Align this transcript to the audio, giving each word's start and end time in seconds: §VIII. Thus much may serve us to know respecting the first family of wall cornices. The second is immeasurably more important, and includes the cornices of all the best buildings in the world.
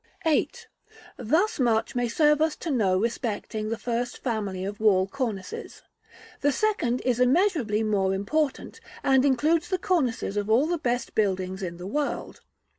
§VIII. 0.27 0.49
Thus 1.17 1.59
much 1.59 1.93
may 1.93 2.07
serve 2.07 2.41
us 2.41 2.55
to 2.55 2.71
know 2.71 2.97
respecting 2.97 3.69
the 3.69 3.77
first 3.77 4.17
family 4.23 4.65
of 4.65 4.79
wall 4.79 5.05
cornices. 5.05 5.83
The 6.39 6.51
second 6.51 7.01
is 7.05 7.19
immeasurably 7.19 7.83
more 7.83 8.15
important, 8.15 8.79
and 9.03 9.23
includes 9.23 9.69
the 9.69 9.77
cornices 9.77 10.37
of 10.37 10.49
all 10.49 10.65
the 10.65 10.79
best 10.79 11.13
buildings 11.13 11.61
in 11.61 11.77
the 11.77 11.85
world. 11.85 12.41